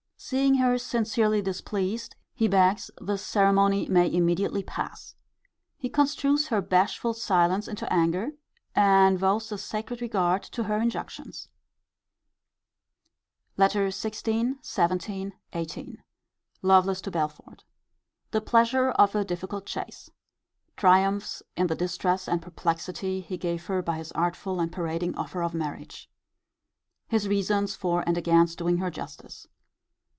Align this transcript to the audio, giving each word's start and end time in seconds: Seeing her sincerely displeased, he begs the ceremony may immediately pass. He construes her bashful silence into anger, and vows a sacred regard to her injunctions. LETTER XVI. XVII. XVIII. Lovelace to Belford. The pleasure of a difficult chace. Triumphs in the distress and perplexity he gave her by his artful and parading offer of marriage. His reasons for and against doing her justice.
Seeing 0.23 0.57
her 0.57 0.77
sincerely 0.77 1.41
displeased, 1.41 2.15
he 2.35 2.47
begs 2.47 2.91
the 3.01 3.17
ceremony 3.17 3.87
may 3.89 4.09
immediately 4.13 4.61
pass. 4.61 5.15
He 5.79 5.89
construes 5.89 6.49
her 6.49 6.61
bashful 6.61 7.15
silence 7.15 7.67
into 7.67 7.91
anger, 7.91 8.33
and 8.75 9.17
vows 9.17 9.51
a 9.51 9.57
sacred 9.57 9.99
regard 9.99 10.43
to 10.43 10.65
her 10.65 10.77
injunctions. 10.77 11.49
LETTER 13.57 13.87
XVI. 13.87 14.63
XVII. 14.63 15.31
XVIII. 15.55 16.01
Lovelace 16.61 17.01
to 17.01 17.09
Belford. 17.09 17.63
The 18.29 18.41
pleasure 18.41 18.91
of 18.91 19.15
a 19.15 19.25
difficult 19.25 19.65
chace. 19.65 20.11
Triumphs 20.77 21.41
in 21.57 21.65
the 21.65 21.73
distress 21.73 22.27
and 22.27 22.43
perplexity 22.43 23.21
he 23.21 23.37
gave 23.39 23.65
her 23.65 23.81
by 23.81 23.97
his 23.97 24.11
artful 24.11 24.59
and 24.59 24.71
parading 24.71 25.15
offer 25.15 25.41
of 25.41 25.55
marriage. 25.55 26.11
His 27.07 27.27
reasons 27.27 27.75
for 27.75 28.03
and 28.05 28.19
against 28.19 28.59
doing 28.59 28.77
her 28.77 28.91
justice. 28.91 29.47